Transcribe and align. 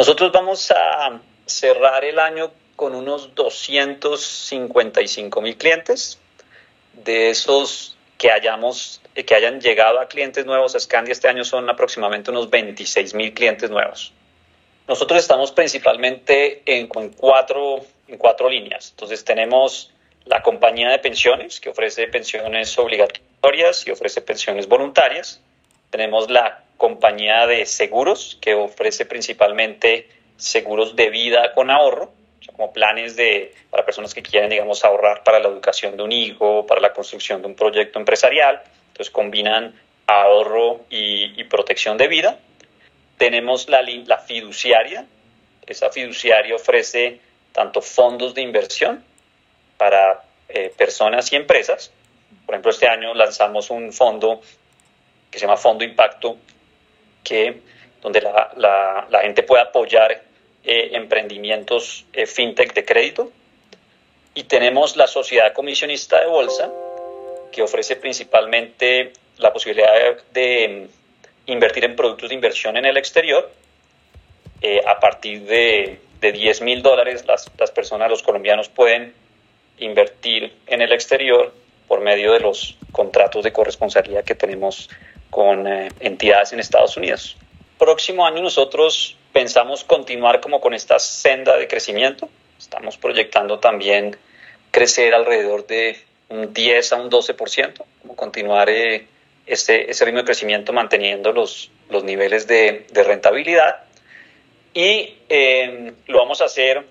Nosotros 0.00 0.32
vamos 0.32 0.70
a 0.70 1.20
cerrar 1.44 2.06
el 2.06 2.18
año 2.18 2.50
con 2.74 2.94
unos 2.94 3.34
255 3.34 5.42
mil 5.42 5.58
clientes. 5.58 6.18
De 6.94 7.28
esos 7.28 7.98
que, 8.16 8.30
hayamos, 8.30 9.02
que 9.14 9.34
hayan 9.34 9.60
llegado 9.60 10.00
a 10.00 10.08
clientes 10.08 10.46
nuevos 10.46 10.74
a 10.74 10.80
Scandia 10.80 11.12
este 11.12 11.28
año 11.28 11.44
son 11.44 11.68
aproximadamente 11.68 12.30
unos 12.30 12.48
26 12.48 13.12
mil 13.12 13.34
clientes 13.34 13.68
nuevos. 13.68 14.14
Nosotros 14.88 15.20
estamos 15.20 15.52
principalmente 15.52 16.62
en, 16.64 16.86
cuatro, 16.86 17.84
en 18.08 18.16
cuatro 18.16 18.48
líneas. 18.48 18.92
Entonces 18.92 19.22
tenemos 19.22 19.92
la 20.24 20.40
compañía 20.40 20.88
de 20.88 20.98
pensiones 20.98 21.60
que 21.60 21.68
ofrece 21.68 22.08
pensiones 22.08 22.78
obligatorias 22.78 23.86
y 23.86 23.90
ofrece 23.90 24.22
pensiones 24.22 24.66
voluntarias. 24.66 25.42
Tenemos 25.90 26.30
la 26.30 26.64
compañía 26.80 27.46
de 27.46 27.66
seguros 27.66 28.38
que 28.40 28.54
ofrece 28.54 29.04
principalmente 29.04 30.08
seguros 30.38 30.96
de 30.96 31.10
vida 31.10 31.52
con 31.52 31.70
ahorro, 31.70 32.10
como 32.56 32.72
planes 32.72 33.16
de, 33.16 33.54
para 33.68 33.84
personas 33.84 34.14
que 34.14 34.22
quieren, 34.22 34.48
digamos, 34.48 34.82
ahorrar 34.82 35.22
para 35.22 35.38
la 35.40 35.48
educación 35.48 35.98
de 35.98 36.02
un 36.02 36.10
hijo, 36.10 36.66
para 36.66 36.80
la 36.80 36.94
construcción 36.94 37.42
de 37.42 37.48
un 37.48 37.54
proyecto 37.54 37.98
empresarial. 37.98 38.62
Entonces 38.88 39.10
combinan 39.10 39.78
ahorro 40.06 40.80
y, 40.88 41.44
protección 41.44 41.98
de 41.98 42.08
vida. 42.08 42.38
Tenemos 43.18 43.68
la, 43.68 43.82
la 43.82 44.16
fiduciaria. 44.16 45.04
Esa 45.66 45.90
fiduciaria 45.90 46.54
ofrece 46.54 47.20
tanto 47.52 47.82
fondos 47.82 48.34
de 48.34 48.40
inversión 48.40 49.04
para 49.76 50.22
eh, 50.48 50.72
personas 50.74 51.30
y 51.30 51.36
empresas. 51.36 51.92
Por 52.46 52.54
ejemplo, 52.54 52.70
este 52.70 52.88
año 52.88 53.12
lanzamos 53.12 53.68
un 53.68 53.92
fondo 53.92 54.40
que 55.30 55.38
se 55.38 55.44
llama 55.44 55.58
Fondo 55.58 55.84
Impacto, 55.84 56.38
que, 57.22 57.60
donde 58.02 58.20
la, 58.20 59.06
la, 59.08 59.20
gente 59.20 59.42
puede 59.42 59.62
apoyar 59.62 60.22
eh, 60.64 60.90
emprendimientos 60.92 62.04
eh, 62.12 62.26
fintech 62.26 62.74
de 62.74 62.84
crédito. 62.84 63.30
Y 64.34 64.44
tenemos 64.44 64.96
la 64.96 65.06
sociedad 65.06 65.52
comisionista 65.52 66.20
de 66.20 66.26
bolsa, 66.26 66.70
que 67.52 67.62
ofrece 67.62 67.96
principalmente 67.96 69.12
la 69.38 69.52
posibilidad 69.52 69.92
de, 70.32 70.88
mm, 71.46 71.50
invertir 71.50 71.84
en 71.84 71.96
productos 71.96 72.28
de 72.28 72.34
inversión 72.34 72.76
en 72.76 72.84
el 72.84 72.96
exterior. 72.96 73.50
Eh, 74.62 74.80
a 74.86 75.00
partir 75.00 75.42
de, 75.42 76.00
de 76.20 76.32
10 76.32 76.60
mil 76.62 76.82
dólares, 76.82 77.24
las, 77.26 77.50
las 77.58 77.70
personas, 77.70 78.10
los 78.10 78.22
colombianos 78.22 78.68
pueden 78.68 79.14
invertir 79.78 80.52
en 80.66 80.82
el 80.82 80.92
exterior 80.92 81.52
por 81.88 82.00
medio 82.00 82.32
de 82.32 82.40
los 82.40 82.76
contratos 82.92 83.42
de 83.42 83.52
corresponsabilidad 83.52 84.22
que 84.22 84.34
tenemos 84.34 84.88
con 85.30 85.66
eh, 85.66 85.88
entidades 86.00 86.52
en 86.52 86.60
Estados 86.60 86.96
Unidos. 86.96 87.36
Próximo 87.78 88.26
año 88.26 88.42
nosotros 88.42 89.16
pensamos 89.32 89.84
continuar 89.84 90.40
como 90.40 90.60
con 90.60 90.74
esta 90.74 90.98
senda 90.98 91.56
de 91.56 91.68
crecimiento. 91.68 92.28
Estamos 92.58 92.98
proyectando 92.98 93.58
también 93.58 94.16
crecer 94.70 95.14
alrededor 95.14 95.66
de 95.66 95.98
un 96.28 96.52
10 96.52 96.92
a 96.92 96.96
un 96.96 97.10
12%, 97.10 97.84
como 98.02 98.16
continuar 98.16 98.68
eh, 98.68 99.06
ese, 99.46 99.90
ese, 99.90 100.04
ritmo 100.04 100.20
de 100.20 100.26
crecimiento 100.26 100.72
manteniendo 100.72 101.32
los, 101.32 101.70
los 101.88 102.04
niveles 102.04 102.46
de, 102.46 102.86
de 102.90 103.02
rentabilidad. 103.02 103.84
Y 104.74 105.16
eh, 105.28 105.92
lo 106.06 106.18
vamos 106.18 106.40
a 106.42 106.44
hacer 106.44 106.84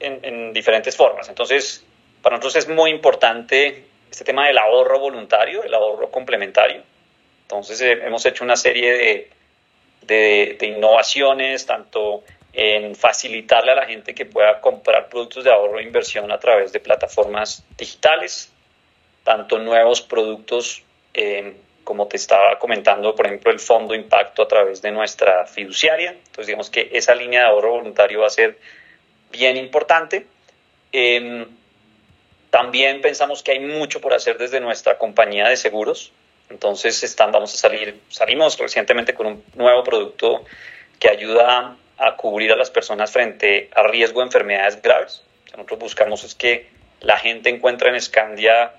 en, 0.00 0.20
en 0.22 0.52
diferentes 0.52 0.96
formas. 0.96 1.28
Entonces, 1.28 1.84
para 2.22 2.36
nosotros 2.36 2.64
es 2.64 2.68
muy 2.68 2.90
importante 2.90 3.84
este 4.10 4.24
tema 4.24 4.46
del 4.46 4.58
ahorro 4.58 4.98
voluntario, 4.98 5.62
el 5.62 5.72
ahorro 5.72 6.10
complementario. 6.10 6.82
Entonces 7.50 7.80
eh, 7.80 8.00
hemos 8.04 8.24
hecho 8.26 8.44
una 8.44 8.54
serie 8.54 9.28
de, 10.06 10.56
de, 10.56 10.66
innovaciones, 10.66 11.66
tanto 11.66 12.22
en 12.52 12.94
facilitarle 12.94 13.72
a 13.72 13.74
la 13.74 13.86
gente 13.86 14.14
que 14.14 14.24
pueda 14.24 14.60
comprar 14.60 15.08
productos 15.08 15.42
de 15.42 15.50
ahorro 15.50 15.80
e 15.80 15.82
inversión 15.82 16.30
a 16.30 16.38
través 16.38 16.70
de 16.70 16.78
plataformas 16.78 17.64
digitales, 17.76 18.52
tanto 19.24 19.58
nuevos 19.58 20.00
productos, 20.00 20.84
eh, 21.12 21.56
como 21.82 22.06
te 22.06 22.18
estaba 22.18 22.56
comentando, 22.60 23.16
por 23.16 23.26
ejemplo, 23.26 23.50
el 23.50 23.58
fondo 23.58 23.96
impacto 23.96 24.42
a 24.42 24.48
través 24.48 24.80
de 24.80 24.92
nuestra 24.92 25.44
fiduciaria. 25.46 26.10
Entonces, 26.10 26.46
digamos 26.46 26.70
que 26.70 26.90
esa 26.92 27.16
línea 27.16 27.40
de 27.40 27.46
ahorro 27.46 27.72
voluntario 27.72 28.20
va 28.20 28.28
a 28.28 28.30
ser 28.30 28.58
bien 29.32 29.56
importante. 29.56 30.24
Em, 30.92 31.46
también 32.50 33.00
pensamos 33.00 33.42
que 33.42 33.52
hay 33.52 33.60
mucho 33.60 34.00
por 34.00 34.14
hacer 34.14 34.38
desde 34.38 34.60
nuestra 34.60 34.98
compañía 34.98 35.48
de 35.48 35.56
seguros. 35.56 36.12
Entonces 36.50 37.02
están, 37.02 37.32
vamos 37.32 37.54
a 37.54 37.56
salir, 37.56 38.00
salimos 38.08 38.58
recientemente 38.58 39.14
con 39.14 39.26
un 39.26 39.44
nuevo 39.54 39.82
producto 39.84 40.44
que 40.98 41.08
ayuda 41.08 41.76
a 41.96 42.16
cubrir 42.16 42.52
a 42.52 42.56
las 42.56 42.70
personas 42.70 43.12
frente 43.12 43.70
a 43.74 43.82
riesgo 43.84 44.20
de 44.20 44.26
enfermedades 44.26 44.80
graves. 44.82 45.22
Nosotros 45.52 45.78
buscamos 45.78 46.24
es 46.24 46.34
que 46.34 46.68
la 47.00 47.18
gente 47.18 47.50
encuentre 47.50 47.90
en 47.90 48.00
Scandia 48.00 48.72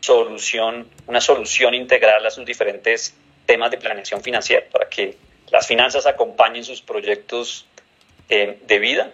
solución, 0.00 0.88
una 1.06 1.20
solución 1.20 1.74
integral 1.74 2.24
a 2.26 2.30
sus 2.30 2.44
diferentes 2.44 3.14
temas 3.46 3.70
de 3.70 3.78
planeación 3.78 4.22
financiera 4.22 4.66
para 4.70 4.88
que 4.88 5.16
las 5.50 5.66
finanzas 5.66 6.06
acompañen 6.06 6.64
sus 6.64 6.82
proyectos 6.82 7.66
eh, 8.28 8.58
de 8.66 8.78
vida. 8.78 9.10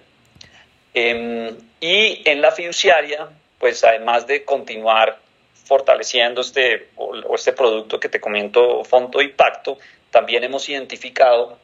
Em, 0.95 1.57
y 1.81 2.23
en 2.29 2.41
la 2.41 2.51
fiduciaria, 2.51 3.29
pues 3.59 3.85
además 3.85 4.27
de 4.27 4.45
continuar 4.45 5.19
fortaleciendo 5.65 6.41
este, 6.41 6.89
o, 6.97 7.35
este 7.35 7.53
producto 7.53 8.01
que 8.01 8.09
te 8.09 8.21
comento, 8.21 8.85
Fondo 8.85 9.21
Impacto, 9.21 9.79
también 10.11 10.45
hemos 10.45 10.69
identificado 10.69 11.59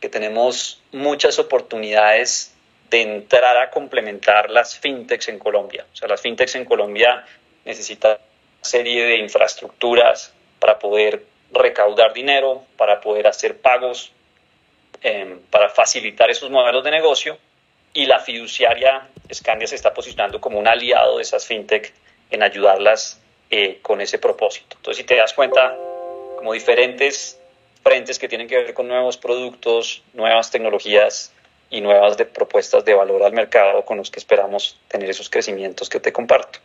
que 0.00 0.08
tenemos 0.08 0.82
muchas 0.92 1.38
oportunidades 1.38 2.54
de 2.88 3.02
entrar 3.02 3.56
a 3.56 3.70
complementar 3.70 4.50
las 4.50 4.78
fintechs 4.78 5.28
en 5.28 5.38
Colombia. 5.38 5.86
O 5.92 5.96
sea, 5.96 6.08
las 6.08 6.20
fintechs 6.20 6.54
en 6.54 6.64
Colombia 6.64 7.24
necesitan 7.64 8.12
una 8.12 8.64
serie 8.64 9.04
de 9.04 9.18
infraestructuras 9.18 10.32
para 10.58 10.78
poder 10.78 11.24
recaudar 11.52 12.12
dinero, 12.12 12.64
para 12.76 13.00
poder 13.00 13.26
hacer 13.26 13.58
pagos, 13.58 14.12
em, 15.02 15.38
para 15.50 15.68
facilitar 15.68 16.30
esos 16.30 16.50
modelos 16.50 16.82
de 16.82 16.90
negocio. 16.90 17.38
Y 17.92 18.06
la 18.06 18.20
fiduciaria 18.20 19.08
Scandia 19.32 19.66
se 19.66 19.76
está 19.76 19.94
posicionando 19.94 20.40
como 20.40 20.58
un 20.58 20.66
aliado 20.66 21.16
de 21.16 21.22
esas 21.22 21.46
fintech 21.46 21.92
en 22.30 22.42
ayudarlas 22.42 23.20
eh, 23.50 23.80
con 23.82 24.00
ese 24.00 24.18
propósito. 24.18 24.76
Entonces, 24.76 24.98
si 24.98 25.04
te 25.04 25.16
das 25.16 25.32
cuenta, 25.32 25.76
como 26.36 26.52
diferentes 26.52 27.38
frentes 27.82 28.18
que 28.18 28.28
tienen 28.28 28.46
que 28.48 28.56
ver 28.56 28.74
con 28.74 28.88
nuevos 28.88 29.16
productos, 29.16 30.02
nuevas 30.12 30.50
tecnologías 30.50 31.32
y 31.70 31.80
nuevas 31.80 32.16
propuestas 32.16 32.84
de 32.84 32.94
valor 32.94 33.22
al 33.22 33.32
mercado 33.32 33.84
con 33.84 33.96
los 33.96 34.10
que 34.10 34.18
esperamos 34.18 34.78
tener 34.88 35.08
esos 35.08 35.30
crecimientos 35.30 35.88
que 35.88 36.00
te 36.00 36.12
comparto. 36.12 36.60